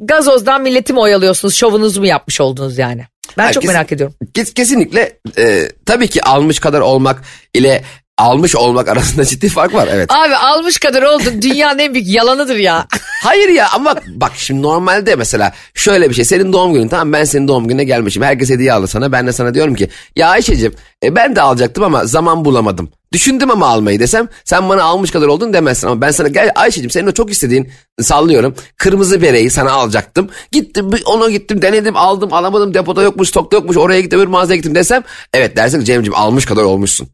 [0.00, 3.04] gazozdan milleti mi oyalıyorsunuz şovunuzu mu yapmış oldunuz yani?
[3.38, 4.16] Ben ha, çok merak ediyorum.
[4.34, 7.22] Kes, kesinlikle e, tabii ki almış kadar olmak
[7.54, 7.82] ile
[8.18, 10.12] almış olmak arasında ciddi fark var evet.
[10.12, 12.86] Abi almış kadar oldun dünyanın en büyük yalanıdır ya.
[13.22, 17.24] Hayır ya ama bak şimdi normalde mesela şöyle bir şey senin doğum günün tamam ben
[17.24, 20.74] senin doğum gününe gelmişim herkes hediye aldı sana ben de sana diyorum ki ya Ayşe'cim
[21.04, 22.88] e, ben de alacaktım ama zaman bulamadım.
[23.12, 26.90] Düşündüm ama almayı desem sen bana almış kadar oldun demezsin ama ben sana gel Ayşe'cim
[26.90, 30.30] senin o çok istediğin sallıyorum kırmızı bereyi sana alacaktım.
[30.52, 34.74] Gittim onu gittim denedim aldım alamadım depoda yokmuş stokta yokmuş oraya gittim öbür mağazaya gittim
[34.74, 35.02] desem
[35.34, 37.08] evet dersin ki Cem'ciğim almış kadar olmuşsun.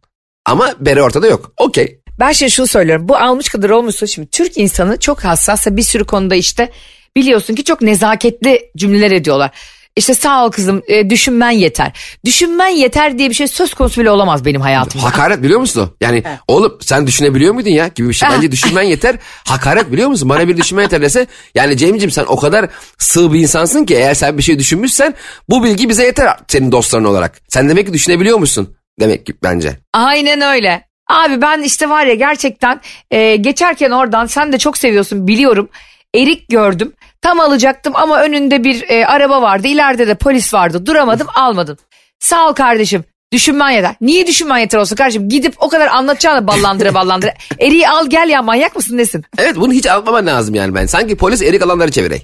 [0.50, 1.52] Ama bere ortada yok.
[1.56, 2.00] Okey.
[2.20, 3.08] Ben şimdi şunu söylüyorum.
[3.08, 6.70] Bu almış kadar olmuşsa şimdi Türk insanı çok hassassa bir sürü konuda işte
[7.16, 9.50] biliyorsun ki çok nezaketli cümleler ediyorlar.
[9.96, 11.92] işte sağ ol kızım e, düşünmen yeter.
[12.24, 15.04] Düşünmen yeter diye bir şey söz konusu bile olamaz benim hayatımda.
[15.04, 15.90] Hakaret biliyor musun?
[16.00, 18.28] Yani oğlum sen düşünebiliyor muydun ya gibi bir şey.
[18.28, 19.16] Bence düşünmen yeter.
[19.44, 20.28] Hakaret biliyor musun?
[20.28, 21.26] Bana bir düşünmen yeter dese.
[21.54, 25.14] Yani Cem'ciğim sen o kadar sığ bir insansın ki eğer sen bir şey düşünmüşsen
[25.48, 27.40] bu bilgi bize yeter senin dostların olarak.
[27.48, 28.76] Sen demek ki düşünebiliyor musun?
[29.00, 29.76] Demek ki bence.
[29.92, 30.84] Aynen öyle.
[31.08, 35.68] Abi ben işte var ya gerçekten e, geçerken oradan sen de çok seviyorsun biliyorum.
[36.14, 36.92] Erik gördüm.
[37.22, 39.66] Tam alacaktım ama önünde bir e, araba vardı.
[39.68, 40.86] İleride de polis vardı.
[40.86, 41.76] Duramadım almadım.
[42.18, 43.04] Sağ ol kardeşim.
[43.32, 43.94] Düşünmen yeter.
[44.00, 45.28] Niye düşünmen yeter olsun kardeşim?
[45.28, 47.34] Gidip o kadar anlatacağını ballandıra ballandıra.
[47.58, 49.24] Eriği al gel ya manyak mısın nesin?
[49.38, 50.86] Evet bunu hiç anlamaman lazım yani ben.
[50.86, 52.22] Sanki polis erik alanları çevirey.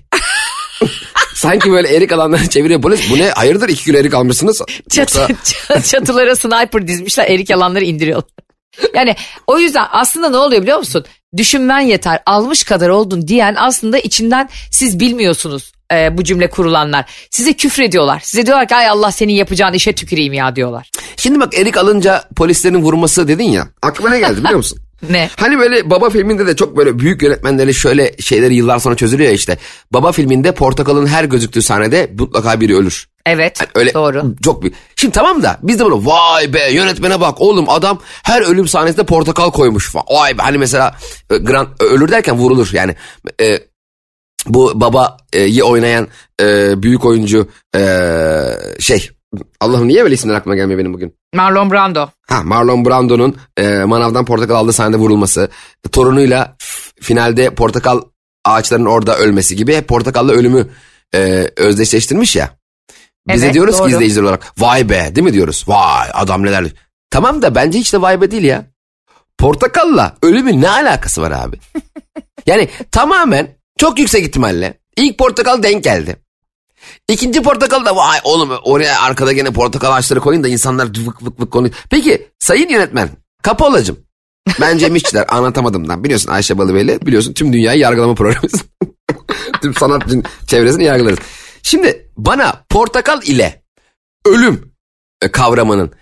[1.37, 3.11] Sanki böyle erik alanları çeviriyor polis.
[3.11, 3.31] Bu ne?
[3.31, 4.63] Hayırdır iki kilo erik almışsınız?
[4.91, 8.31] Çatı, Yoksa- çatılara sniper dizmişler erik yalanları indiriyorlar.
[8.95, 11.05] Yani o yüzden aslında ne oluyor biliyor musun?
[11.37, 17.05] Düşünmen yeter almış kadar oldun diyen aslında içinden siz bilmiyorsunuz e, bu cümle kurulanlar.
[17.31, 18.21] Size küfrediyorlar.
[18.21, 20.91] Size diyorlar ki ay Allah senin yapacağın işe tüküreyim ya diyorlar.
[21.17, 23.69] Şimdi bak erik alınca polislerin vurması dedin ya.
[23.83, 24.79] Aklıma ne geldi biliyor musun?
[25.11, 25.31] Ne?
[25.37, 29.35] Hani böyle Baba filminde de çok böyle büyük yönetmenleri şöyle şeyleri yıllar sonra çözülüyor ya
[29.35, 29.59] işte.
[29.93, 33.09] Baba filminde portakalın her gözüktüğü sahnede mutlaka biri ölür.
[33.27, 34.35] Evet Yani öyle doğru.
[34.45, 34.73] çok bir.
[34.97, 39.07] Şimdi tamam da biz de bunu vay be yönetmene bak oğlum adam her ölüm sahnesinde
[39.07, 40.07] portakal koymuş falan.
[40.11, 40.97] Vay be hani mesela
[41.31, 42.95] e, Grant ölür derken vurulur yani.
[43.41, 43.59] E,
[44.47, 46.09] bu babayı oynayan
[46.41, 47.81] e, büyük oyuncu e,
[48.81, 49.11] şey
[49.61, 51.15] Allah'ım niye böyle isimler aklıma gelmiyor benim bugün?
[51.35, 52.09] Marlon Brando.
[52.29, 55.51] Ha Marlon Brando'nun e, manavdan portakal aldığı sahnede vurulması,
[55.93, 56.57] torunuyla
[57.01, 58.01] finalde portakal
[58.45, 60.69] ağaçlarının orada ölmesi gibi hep portakalla ölümü
[61.15, 62.51] e, özdeşleştirmiş ya.
[63.29, 63.89] Biz de Evet, diyoruz doğru.
[63.89, 65.65] ki izleyiciler olarak vay be değil mi diyoruz?
[65.69, 66.65] Vay adam neler.
[67.11, 68.65] Tamam da bence hiç de vay be değil ya.
[69.39, 71.57] Portakalla ölümün ne alakası var abi?
[72.47, 76.17] yani tamamen çok yüksek ihtimalle ilk portakal denk geldi.
[77.09, 81.41] İkinci portakal da vay oğlum oraya arkada gene portakal ağaçları koyun da insanlar vık vık
[81.41, 81.75] vık konuyor.
[81.91, 83.11] Peki sayın yönetmen
[83.47, 83.99] Kapolacım.
[84.61, 88.65] Ben Cem İşçiler anlatamadımdan biliyorsun Ayşe Balıbeyli biliyorsun tüm dünyayı yargılama programımız.
[89.63, 90.03] tüm sanat
[90.47, 91.19] çevresini yargılarız.
[91.63, 93.63] Şimdi bana portakal ile
[94.25, 94.73] ölüm
[95.23, 95.93] e, kavramının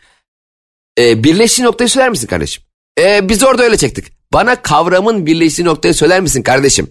[0.99, 2.65] e, birleştiği noktayı söyler misin kardeşim?
[2.99, 4.13] E, biz orada öyle çektik.
[4.33, 6.91] Bana kavramın birleştiği noktayı söyler misin kardeşim?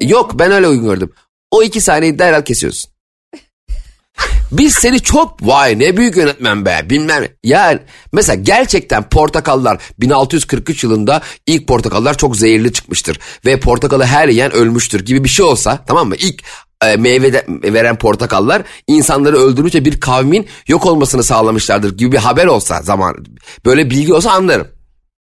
[0.00, 1.12] Yok ben öyle uygun gördüm.
[1.50, 2.90] O iki sahneyi derhal kesiyorsun.
[4.52, 7.22] Biz seni çok vay ne büyük yönetmen be bilmem.
[7.22, 7.28] ne.
[7.44, 7.80] Yani
[8.12, 13.20] mesela gerçekten portakallar 1643 yılında ilk portakallar çok zehirli çıkmıştır.
[13.44, 16.16] Ve portakalı her yiyen ölmüştür gibi bir şey olsa tamam mı?
[16.16, 16.42] İlk
[16.84, 22.46] e, meyve veren portakallar insanları öldürmüş ve bir kavmin yok olmasını sağlamışlardır gibi bir haber
[22.46, 23.24] olsa zaman
[23.64, 24.75] böyle bilgi olsa anlarım.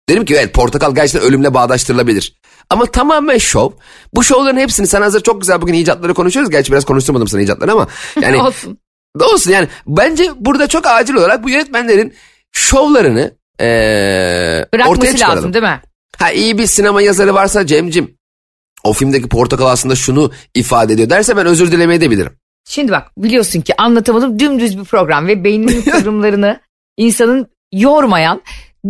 [0.09, 2.33] Dedim ki evet portakal gerçekten ölümle bağdaştırılabilir.
[2.69, 3.71] Ama tamamen şov.
[4.13, 6.51] Bu şovların hepsini sen hazır çok güzel bugün icatları konuşuyoruz.
[6.51, 7.87] Gerçi biraz konuşturmadım sana icatları ama.
[8.21, 8.77] Yani Olsun.
[9.19, 12.13] da olsun yani bence burada çok acil olarak bu yönetmenlerin
[12.51, 15.37] şovlarını eee ortaya çıkaralım.
[15.37, 15.81] lazım değil mi?
[16.17, 18.17] Ha iyi bir sinema yazarı varsa Cem'cim
[18.83, 22.33] o filmdeki portakal aslında şunu ifade ediyor derse ben özür dilemeyi de bilirim.
[22.69, 26.59] Şimdi bak biliyorsun ki anlatamadım dümdüz bir program ve beyninin kıvrımlarını
[26.97, 28.41] insanın yormayan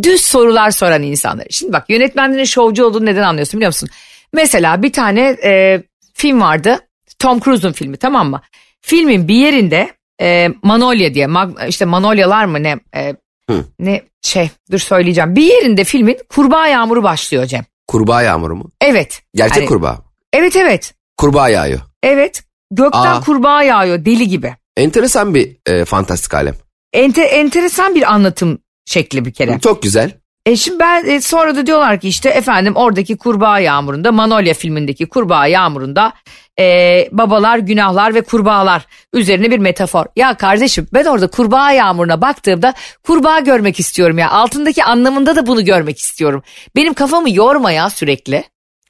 [0.03, 1.45] düz sorular soran insanlar.
[1.49, 3.89] Şimdi bak yönetmenlerin şovcu olduğunu neden anlıyorsun biliyor musun?
[4.33, 6.79] Mesela bir tane e, film vardı
[7.19, 8.41] Tom Cruise'un filmi tamam mı?
[8.81, 13.15] Filmin bir yerinde e, Manolya diye mag- işte Manolyalar mı ne e,
[13.49, 13.65] Hı.
[13.79, 15.35] ne şey dur söyleyeceğim.
[15.35, 17.65] Bir yerinde filmin kurbağa yağmuru başlıyor Cem.
[17.87, 18.69] Kurbağa yağmuru mu?
[18.81, 19.21] Evet.
[19.35, 19.97] Gerçek Hani- kurbağa.
[20.33, 20.93] Evet evet.
[21.17, 21.79] Kurbağa yağıyor.
[22.03, 22.43] Evet.
[22.71, 23.21] Gökten Aa.
[23.21, 24.55] kurbağa yağıyor deli gibi.
[24.77, 26.55] Enteresan bir e, fantastik alem.
[26.93, 29.59] Ente, enteresan bir anlatım şekli bir kere.
[29.59, 30.11] Çok güzel.
[30.45, 35.05] E şimdi ben e, sonra da diyorlar ki işte efendim oradaki kurbağa yağmurunda Manolya filmindeki
[35.05, 36.13] kurbağa yağmurunda
[36.59, 36.63] e,
[37.11, 40.05] babalar günahlar ve kurbağalar üzerine bir metafor.
[40.15, 42.73] Ya kardeşim ben orada kurbağa yağmuruna baktığımda
[43.03, 46.43] kurbağa görmek istiyorum ya altındaki anlamında da bunu görmek istiyorum.
[46.75, 48.43] Benim kafamı yorma ya sürekli.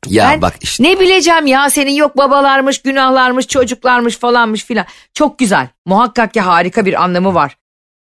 [0.08, 0.84] Ya Ben bak işte.
[0.84, 4.86] ne bileceğim ya senin yok babalarmış, günahlarmış, çocuklarmış falanmış filan.
[5.14, 5.68] Çok güzel.
[5.86, 7.58] Muhakkak ki harika bir anlamı var.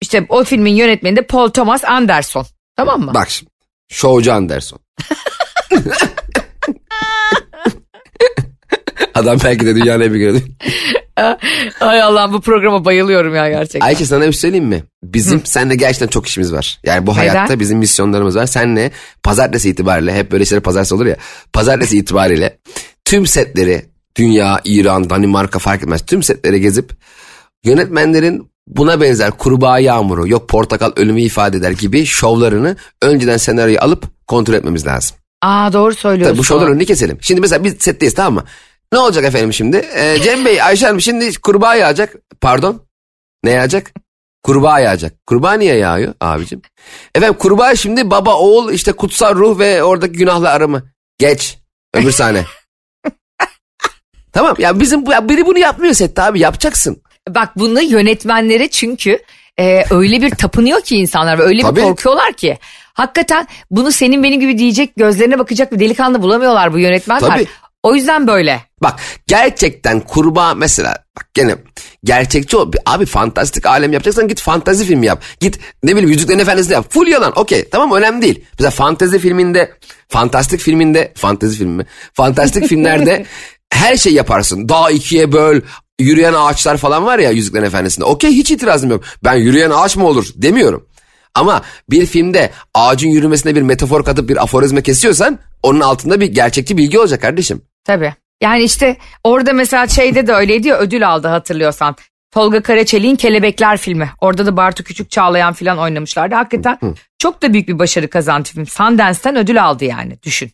[0.01, 2.45] İşte o filmin yönetmeni de Paul Thomas Anderson.
[2.75, 3.11] Tamam mı?
[3.13, 3.51] Bak şimdi.
[3.89, 4.79] Şovcu Anderson.
[9.13, 10.43] Adam belki de dünyanın en büyük.
[11.81, 13.79] Ay Allah'ım bu programa bayılıyorum ya gerçekten.
[13.87, 14.83] Ayşe sana bir şey söyleyeyim mi?
[15.03, 16.79] Bizim seninle gerçekten çok işimiz var.
[16.83, 17.19] Yani bu Neden?
[17.19, 18.45] hayatta bizim misyonlarımız var.
[18.45, 18.91] Seninle
[19.23, 21.15] pazartesi itibariyle hep böyle şeyler pazartesi olur ya.
[21.53, 22.59] Pazartesi itibariyle
[23.05, 23.85] tüm setleri
[24.15, 26.05] dünya, İran, Danimarka fark etmez.
[26.05, 26.91] Tüm setleri gezip
[27.63, 34.27] yönetmenlerin buna benzer kurbağa yağmuru, yok portakal ölümü ifade eder gibi şovlarını önceden senaryoyu alıp
[34.27, 35.17] kontrol etmemiz lazım.
[35.41, 36.33] Aa doğru söylüyorsun.
[36.33, 37.17] Tabii bu şovların önünü keselim.
[37.21, 38.43] Şimdi mesela biz setteyiz tamam mı?
[38.93, 39.77] Ne olacak efendim şimdi?
[39.95, 42.15] Ee, Cem Bey Ayşe Hanım şimdi kurbağa yağacak.
[42.41, 42.81] Pardon.
[43.43, 43.91] Ne yağacak?
[44.43, 45.27] Kurbağa yağacak.
[45.27, 46.61] Kurbağa niye yağıyor abicim?
[47.15, 50.83] Efendim kurbağa şimdi baba oğul işte kutsal ruh ve oradaki günahla arama.
[51.17, 51.57] Geç.
[51.93, 52.45] Öbür sahne.
[54.31, 57.01] tamam ya bizim ya biri bunu yapmıyor sette abi yapacaksın.
[57.35, 59.19] Bak bunu yönetmenlere çünkü
[59.59, 61.79] e, öyle bir tapınıyor ki insanlar ve öyle Tabii.
[61.79, 62.57] bir korkuyorlar ki.
[62.93, 67.29] Hakikaten bunu senin benim gibi diyecek gözlerine bakacak bir delikanlı bulamıyorlar bu yönetmenler.
[67.29, 67.47] Tabii.
[67.83, 68.61] O yüzden böyle.
[68.83, 71.55] Bak gerçekten kurbağa mesela bak gene
[72.03, 72.71] gerçekçi ol.
[72.85, 75.23] Abi fantastik alem yapacaksan git fantazi filmi yap.
[75.39, 76.85] Git ne bileyim Yüzüklerin Efendisi'ni yap.
[76.89, 78.45] Full yalan okey tamam önemli değil.
[78.59, 79.71] Mesela fantezi filminde
[80.07, 81.85] fantastik filminde fantezi filmi mi?
[82.13, 83.25] Fantastik filmlerde
[83.69, 84.69] her şey yaparsın.
[84.69, 85.61] Dağ ikiye böl
[85.99, 88.05] yürüyen ağaçlar falan var ya Yüzüklerin Efendisi'nde.
[88.05, 89.03] Okey hiç itirazım yok.
[89.23, 90.85] Ben yürüyen ağaç mı olur demiyorum.
[91.35, 96.77] Ama bir filmde ağacın yürümesine bir metafor katıp bir aforizme kesiyorsan onun altında bir gerçekçi
[96.77, 97.61] bilgi olacak kardeşim.
[97.83, 98.13] Tabii.
[98.41, 101.95] Yani işte orada mesela şeyde de öyleydi ya ödül aldı hatırlıyorsan.
[102.31, 104.11] Tolga Karaçelik'in Kelebekler filmi.
[104.21, 106.35] Orada da Bartu Küçük Çağlayan falan oynamışlardı.
[106.35, 106.79] Hakikaten
[107.17, 108.67] çok da büyük bir başarı kazandı film.
[108.67, 110.51] Sundance'ten ödül aldı yani düşün.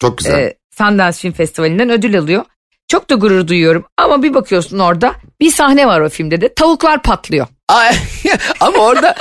[0.00, 0.38] Çok güzel.
[0.38, 2.44] Ee, Sundance Film Festivali'nden ödül alıyor.
[2.88, 3.84] Çok da gurur duyuyorum.
[3.96, 7.46] Ama bir bakıyorsun orada bir sahne var o filmde de tavuklar patlıyor.
[7.68, 7.94] Ay,
[8.60, 9.14] ama orada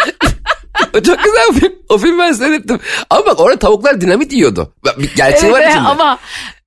[0.93, 1.73] çok güzel o film.
[1.89, 2.79] O filmi ben seyrettim.
[3.09, 4.73] Ama bak orada tavuklar dinamit yiyordu.
[4.97, 5.87] Bir gerçeği var Evet, içinde.
[5.87, 6.19] ama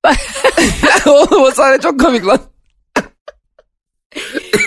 [1.05, 2.39] Oğlum o sahne çok komik lan.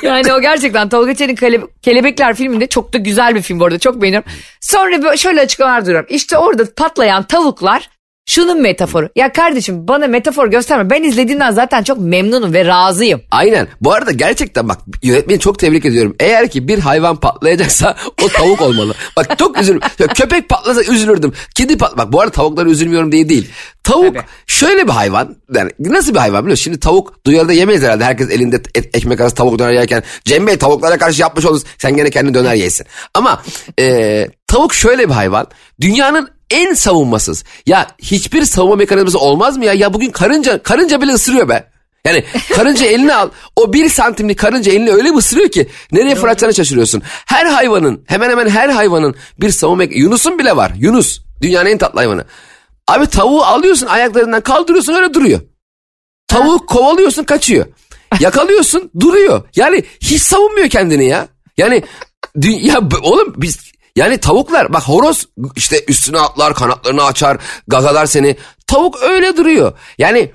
[0.03, 3.79] yani o gerçekten Tolga Çelik'in Kele- Kelebekler filminde çok da güzel bir film bu arada
[3.79, 4.31] çok beğeniyorum.
[4.61, 6.07] Sonra böyle şöyle açıklamalar duyuyorum.
[6.11, 7.91] İşte orada patlayan tavuklar
[8.27, 9.09] şunun metaforu.
[9.17, 10.91] Ya kardeşim bana metafor gösterme.
[10.91, 13.23] Ben izlediğimden zaten çok memnunum ve razıyım.
[13.31, 13.69] Aynen.
[13.81, 16.17] Bu arada gerçekten bak yönetmeni çok tebrik ediyorum.
[16.21, 18.95] Eğer ki bir hayvan patlayacaksa o tavuk olmalı.
[19.17, 19.81] Bak çok üzülürüm.
[20.15, 21.33] Köpek patlasa üzülürdüm.
[21.55, 23.49] Kedi pat bak bu arada tavuklara üzülmüyorum diye değil.
[23.83, 24.25] Tavuk Tabii.
[24.47, 25.37] şöyle bir hayvan.
[25.55, 26.65] Yani nasıl bir hayvan biliyor musun?
[26.65, 28.05] Şimdi tavuk duyarda yemeyiz herhalde.
[28.05, 31.65] Herkes elinde et- ekmek arası tavuk döner yerken Cem Bey tavuklara karşı yapmış oluruz.
[31.79, 32.87] Sen gene kendi döner yesin.
[33.15, 33.43] Ama
[33.81, 35.47] e, tavuk şöyle bir hayvan.
[35.81, 37.45] Dünyanın en savunmasız.
[37.67, 39.73] Ya hiçbir savunma mekanizması olmaz mı ya?
[39.73, 41.71] Ya bugün karınca karınca bile ısırıyor be.
[42.05, 43.31] Yani karınca eline al.
[43.57, 47.03] O bir santimlik karınca elini öyle bir ısırıyor ki nereye fırlatacağını şaşırıyorsun.
[47.27, 50.73] Her hayvanın hemen hemen her hayvanın bir savunma Yunus'un bile var.
[50.77, 52.25] Yunus dünyanın en tatlı hayvanı.
[52.89, 55.41] Abi tavuğu alıyorsun ayaklarından kaldırıyorsun öyle duruyor.
[56.29, 57.67] Tavuğu kovalıyorsun kaçıyor.
[58.21, 59.43] Yakalıyorsun duruyor.
[59.57, 61.29] Yani hiç savunmuyor kendini ya.
[61.57, 61.83] Yani
[62.43, 63.59] ya oğlum biz
[63.97, 65.27] yani tavuklar bak horoz
[65.57, 68.37] işte üstüne atlar kanatlarını açar gagalar seni.
[68.67, 69.79] Tavuk öyle duruyor.
[69.99, 70.33] Yani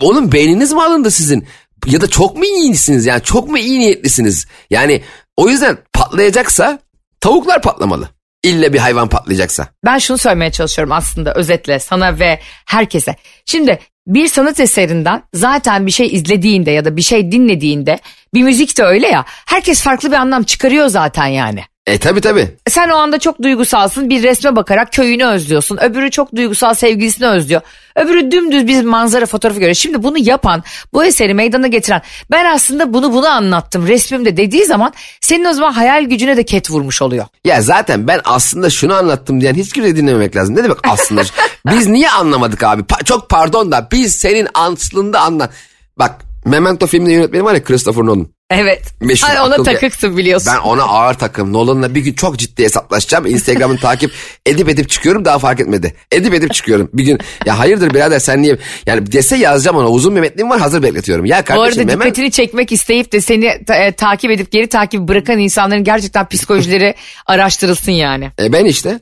[0.00, 1.46] oğlum beyniniz mi alındı sizin?
[1.86, 4.46] Ya da çok mu iyisiniz yani çok mu iyi niyetlisiniz?
[4.70, 5.02] Yani
[5.36, 6.78] o yüzden patlayacaksa
[7.20, 8.08] tavuklar patlamalı.
[8.42, 9.68] İlle bir hayvan patlayacaksa.
[9.84, 13.16] Ben şunu söylemeye çalışıyorum aslında özetle sana ve herkese.
[13.46, 17.98] Şimdi bir sanat eserinden zaten bir şey izlediğinde ya da bir şey dinlediğinde
[18.34, 21.64] bir müzik de öyle ya herkes farklı bir anlam çıkarıyor zaten yani.
[21.86, 22.56] E tabi tabi.
[22.68, 25.76] Sen o anda çok duygusalsın bir resme bakarak köyünü özlüyorsun.
[25.76, 27.60] Öbürü çok duygusal sevgilisini özlüyor.
[27.96, 29.74] Öbürü dümdüz bir manzara fotoğrafı görüyor.
[29.74, 34.92] Şimdi bunu yapan bu eseri meydana getiren ben aslında bunu bunu anlattım resmimde dediği zaman
[35.20, 37.26] senin o zaman hayal gücüne de ket vurmuş oluyor.
[37.44, 40.56] Ya zaten ben aslında şunu anlattım diyen hiç kimse dinlememek lazım.
[40.56, 41.22] Ne demek aslında?
[41.70, 42.82] biz niye anlamadık abi?
[42.82, 45.50] Pa- çok pardon da biz senin aslında anla.
[45.98, 48.26] Bak Memento filminin yönetmeni var ya Christopher Nolan.
[48.52, 48.82] Evet.
[49.00, 50.52] Meşhur Ay, ona takıksın biliyorsun.
[50.56, 51.52] Ben ona ağır takım.
[51.52, 53.26] Nolan'la bir gün çok ciddi hesaplaşacağım.
[53.26, 54.10] Instagram'ını takip
[54.46, 55.94] edip edip çıkıyorum daha fark etmedi.
[56.12, 56.90] Edip edip çıkıyorum.
[56.92, 60.60] Bir gün ya hayırdır birader sen niye yani dese yazacağım ona uzun bir metnim var
[60.60, 61.24] hazır bekletiyorum.
[61.24, 65.00] Ya kardeşim arada hemen dikkatini çekmek isteyip de seni ta- e, takip edip geri takip
[65.00, 66.94] bırakan insanların gerçekten psikolojileri
[67.26, 68.30] araştırılsın yani.
[68.40, 68.98] e, ben işte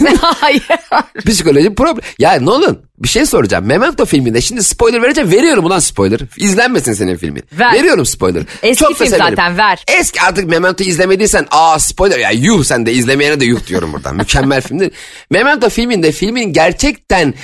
[0.20, 0.62] Hayır.
[1.26, 2.04] psikoloji problem.
[2.18, 3.64] Ya Nolan bir şey soracağım.
[3.66, 5.30] Memento filminde şimdi spoiler vereceğim.
[5.30, 6.20] Veriyorum ulan spoiler.
[6.36, 7.42] İzlenmesin senin filmin.
[7.52, 7.72] Ver.
[7.72, 8.42] Veriyorum spoiler.
[8.62, 9.84] Eski da film zaten, ver.
[9.98, 14.16] Eski artık Memento izlemediysen aa spoiler ya yuh sen de izlemeyene de yuh diyorum buradan.
[14.16, 14.90] Mükemmel filmdir.
[15.30, 17.34] Memento filminde filmin gerçekten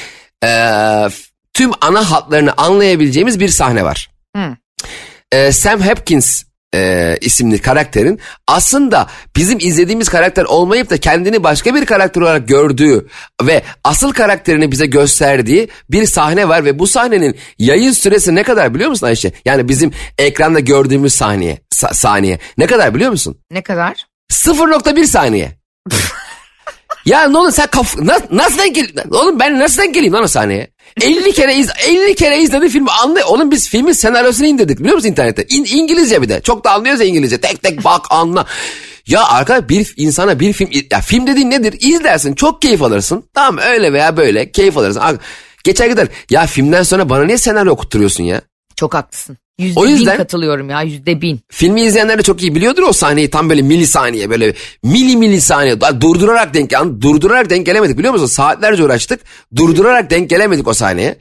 [0.45, 1.09] eee,
[1.55, 4.11] tüm ana hatlarını anlayabileceğimiz bir sahne var.
[4.37, 4.57] Hı.
[5.33, 6.43] Eee, Sam Hopkins
[6.75, 9.07] eee, isimli karakterin aslında
[9.37, 13.07] bizim izlediğimiz karakter olmayıp da kendini başka bir karakter olarak gördüğü
[13.43, 18.75] ve asıl karakterini bize gösterdiği bir sahne var ve bu sahnenin yayın süresi ne kadar
[18.75, 19.33] biliyor musun Ayşe?
[19.45, 23.39] Yani bizim ekranda gördüğümüz saniye sa- saniye ne kadar biliyor musun?
[23.51, 24.07] Ne kadar?
[24.33, 25.53] 0.1 saniye.
[27.05, 30.25] ya ne olur sen kaf nasıl, nasıl denk gel oğlum ben nasıl denk geleyim lan
[30.25, 30.71] o sahneye?
[31.03, 35.09] 50 kere iz 50 kere izledi filmi anlay oğlum biz filmin senaryosunu indirdik biliyor musun
[35.09, 35.43] internette?
[35.49, 36.41] İn- İngilizce bir de.
[36.41, 37.41] Çok da anlıyoruz ya İngilizce.
[37.41, 38.47] Tek tek bak anla.
[39.07, 41.75] Ya arkadaş bir insana bir film ya film dediğin nedir?
[41.81, 43.25] İzlersin çok keyif alırsın.
[43.35, 45.03] Tamam öyle veya böyle keyif alırsın.
[45.65, 46.09] Geçer gider.
[46.31, 48.41] Ya filmden sonra bana niye senaryo okutturuyorsun ya?
[48.81, 49.39] Çok haklısın.
[49.59, 51.41] Yüzde O bin yüzden- katılıyorum ya yüzde bin.
[51.49, 56.55] Filmi izleyenler de çok iyi biliyordur o sahneyi tam böyle milisaniye böyle mili milisaniye durdurarak
[56.55, 58.27] denk yani durdurarak denk gelemedik biliyor musun?
[58.27, 59.21] Saatlerce uğraştık
[59.57, 61.19] durdurarak denk gelemedik o sahneye.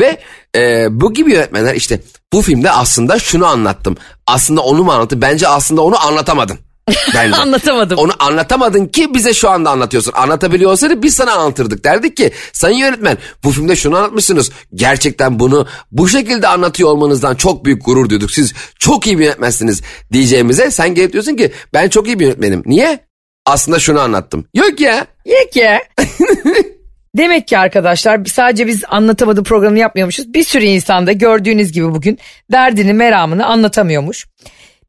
[0.00, 0.20] Ve
[0.56, 2.00] e, bu gibi yönetmenler işte
[2.32, 3.96] bu filmde aslında şunu anlattım.
[4.26, 5.22] Aslında onu mu anlattım?
[5.22, 6.58] Bence aslında onu anlatamadın.
[7.14, 7.36] Bence.
[7.36, 7.98] Anlatamadım.
[7.98, 10.12] Onu anlatamadın ki bize şu anda anlatıyorsun.
[10.12, 11.84] Anlatabiliyor olsaydı biz sana anlatırdık.
[11.84, 14.50] Derdik ki sayın yönetmen bu filmde şunu anlatmışsınız.
[14.74, 18.30] Gerçekten bunu bu şekilde anlatıyor olmanızdan çok büyük gurur duyduk.
[18.30, 22.62] Siz çok iyi bir yönetmensiniz diyeceğimize sen gelip diyorsun ki ben çok iyi bir yönetmenim.
[22.66, 22.98] Niye?
[23.46, 24.44] Aslında şunu anlattım.
[24.54, 25.06] Yok ya.
[25.24, 25.82] Yek ya.
[27.16, 30.34] Demek ki arkadaşlar sadece biz anlatamadığı programını yapmıyormuşuz.
[30.34, 32.18] Bir sürü insan da gördüğünüz gibi bugün
[32.52, 34.26] derdini meramını anlatamıyormuş.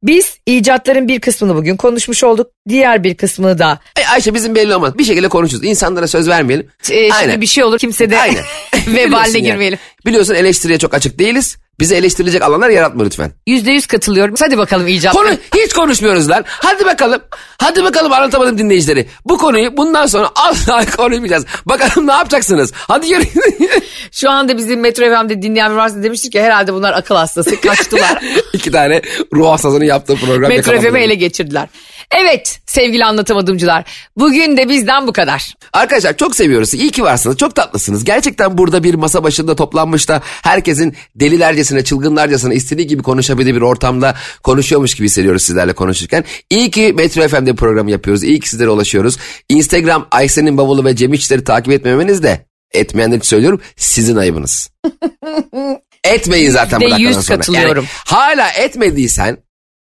[0.03, 2.51] Biz icatların bir kısmını bugün konuşmuş olduk.
[2.69, 4.97] Diğer bir kısmını da Ay Ayşe bizim belli olmaz.
[4.97, 5.63] Bir şekilde konuşuruz.
[5.63, 6.67] İnsanlara söz vermeyelim.
[6.81, 7.41] e, şimdi Aynen.
[7.41, 8.43] bir şey olur kimse de Aynen.
[8.87, 9.43] vebaline yani.
[9.43, 9.79] girmeyelim.
[10.05, 11.57] Biliyorsun eleştiriye çok açık değiliz.
[11.79, 13.31] Bize eleştirilecek alanlar yaratma lütfen.
[13.47, 14.35] Yüzde yüz katılıyorum.
[14.39, 15.13] Hadi bakalım icat.
[15.13, 16.43] Konu hiç konuşmuyoruz lan.
[16.47, 17.21] Hadi bakalım.
[17.57, 19.07] Hadi bakalım anlatamadım dinleyicileri.
[19.25, 21.45] Bu konuyu bundan sonra asla konuşmayacağız.
[21.65, 22.71] Bakalım ne yapacaksınız?
[22.75, 23.69] Hadi yürüyün.
[24.11, 28.23] Şu anda bizim Metro FM'de dinleyen varsa demiştik ki herhalde bunlar akıl hastası kaçtılar.
[28.53, 29.01] İki tane
[29.33, 30.49] ruh hastasının yaptığı program.
[30.49, 30.81] Metro.
[30.81, 31.69] FM'i ele geçirdiler.
[32.11, 33.85] Evet sevgili anlatamadımcılar.
[34.17, 35.53] Bugün de bizden bu kadar.
[35.73, 36.73] Arkadaşlar çok seviyoruz.
[36.73, 37.37] İyi ki varsınız.
[37.37, 38.03] Çok tatlısınız.
[38.03, 44.15] Gerçekten burada bir masa başında toplanmış da herkesin delilercesine, çılgınlarcasına istediği gibi konuşabildiği bir ortamda
[44.43, 46.23] konuşuyormuş gibi hissediyoruz sizlerle konuşurken.
[46.49, 48.23] İyi ki Metro FM'de programı yapıyoruz.
[48.23, 49.17] İyi ki sizlere ulaşıyoruz.
[49.49, 54.69] Instagram Aysen'in bavulu ve Cem İşler'i takip etmemeniz de etmeyenler için söylüyorum sizin ayıbınız.
[56.03, 57.37] Etmeyin zaten bu dakikadan sonra.
[57.37, 57.83] katılıyorum.
[57.83, 59.37] Yani hala etmediysen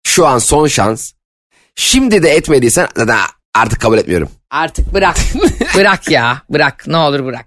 [0.07, 1.13] şu an son şans.
[1.79, 3.19] Şimdi de etmediysen zaten
[3.55, 4.29] artık kabul etmiyorum.
[4.51, 5.17] Artık bırak.
[5.77, 6.43] bırak ya.
[6.51, 6.85] Bırak.
[6.87, 7.47] Ne olur bırak.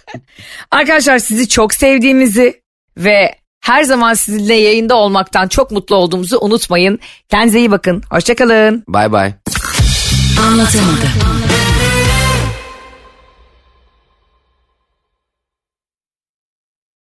[0.70, 2.62] Arkadaşlar sizi çok sevdiğimizi
[2.96, 6.98] ve her zaman sizinle yayında olmaktan çok mutlu olduğumuzu unutmayın.
[7.28, 8.02] Kendinize iyi bakın.
[8.10, 8.84] Hoşçakalın.
[8.88, 9.32] Bay bay.
[10.46, 11.47] Anlatamadım.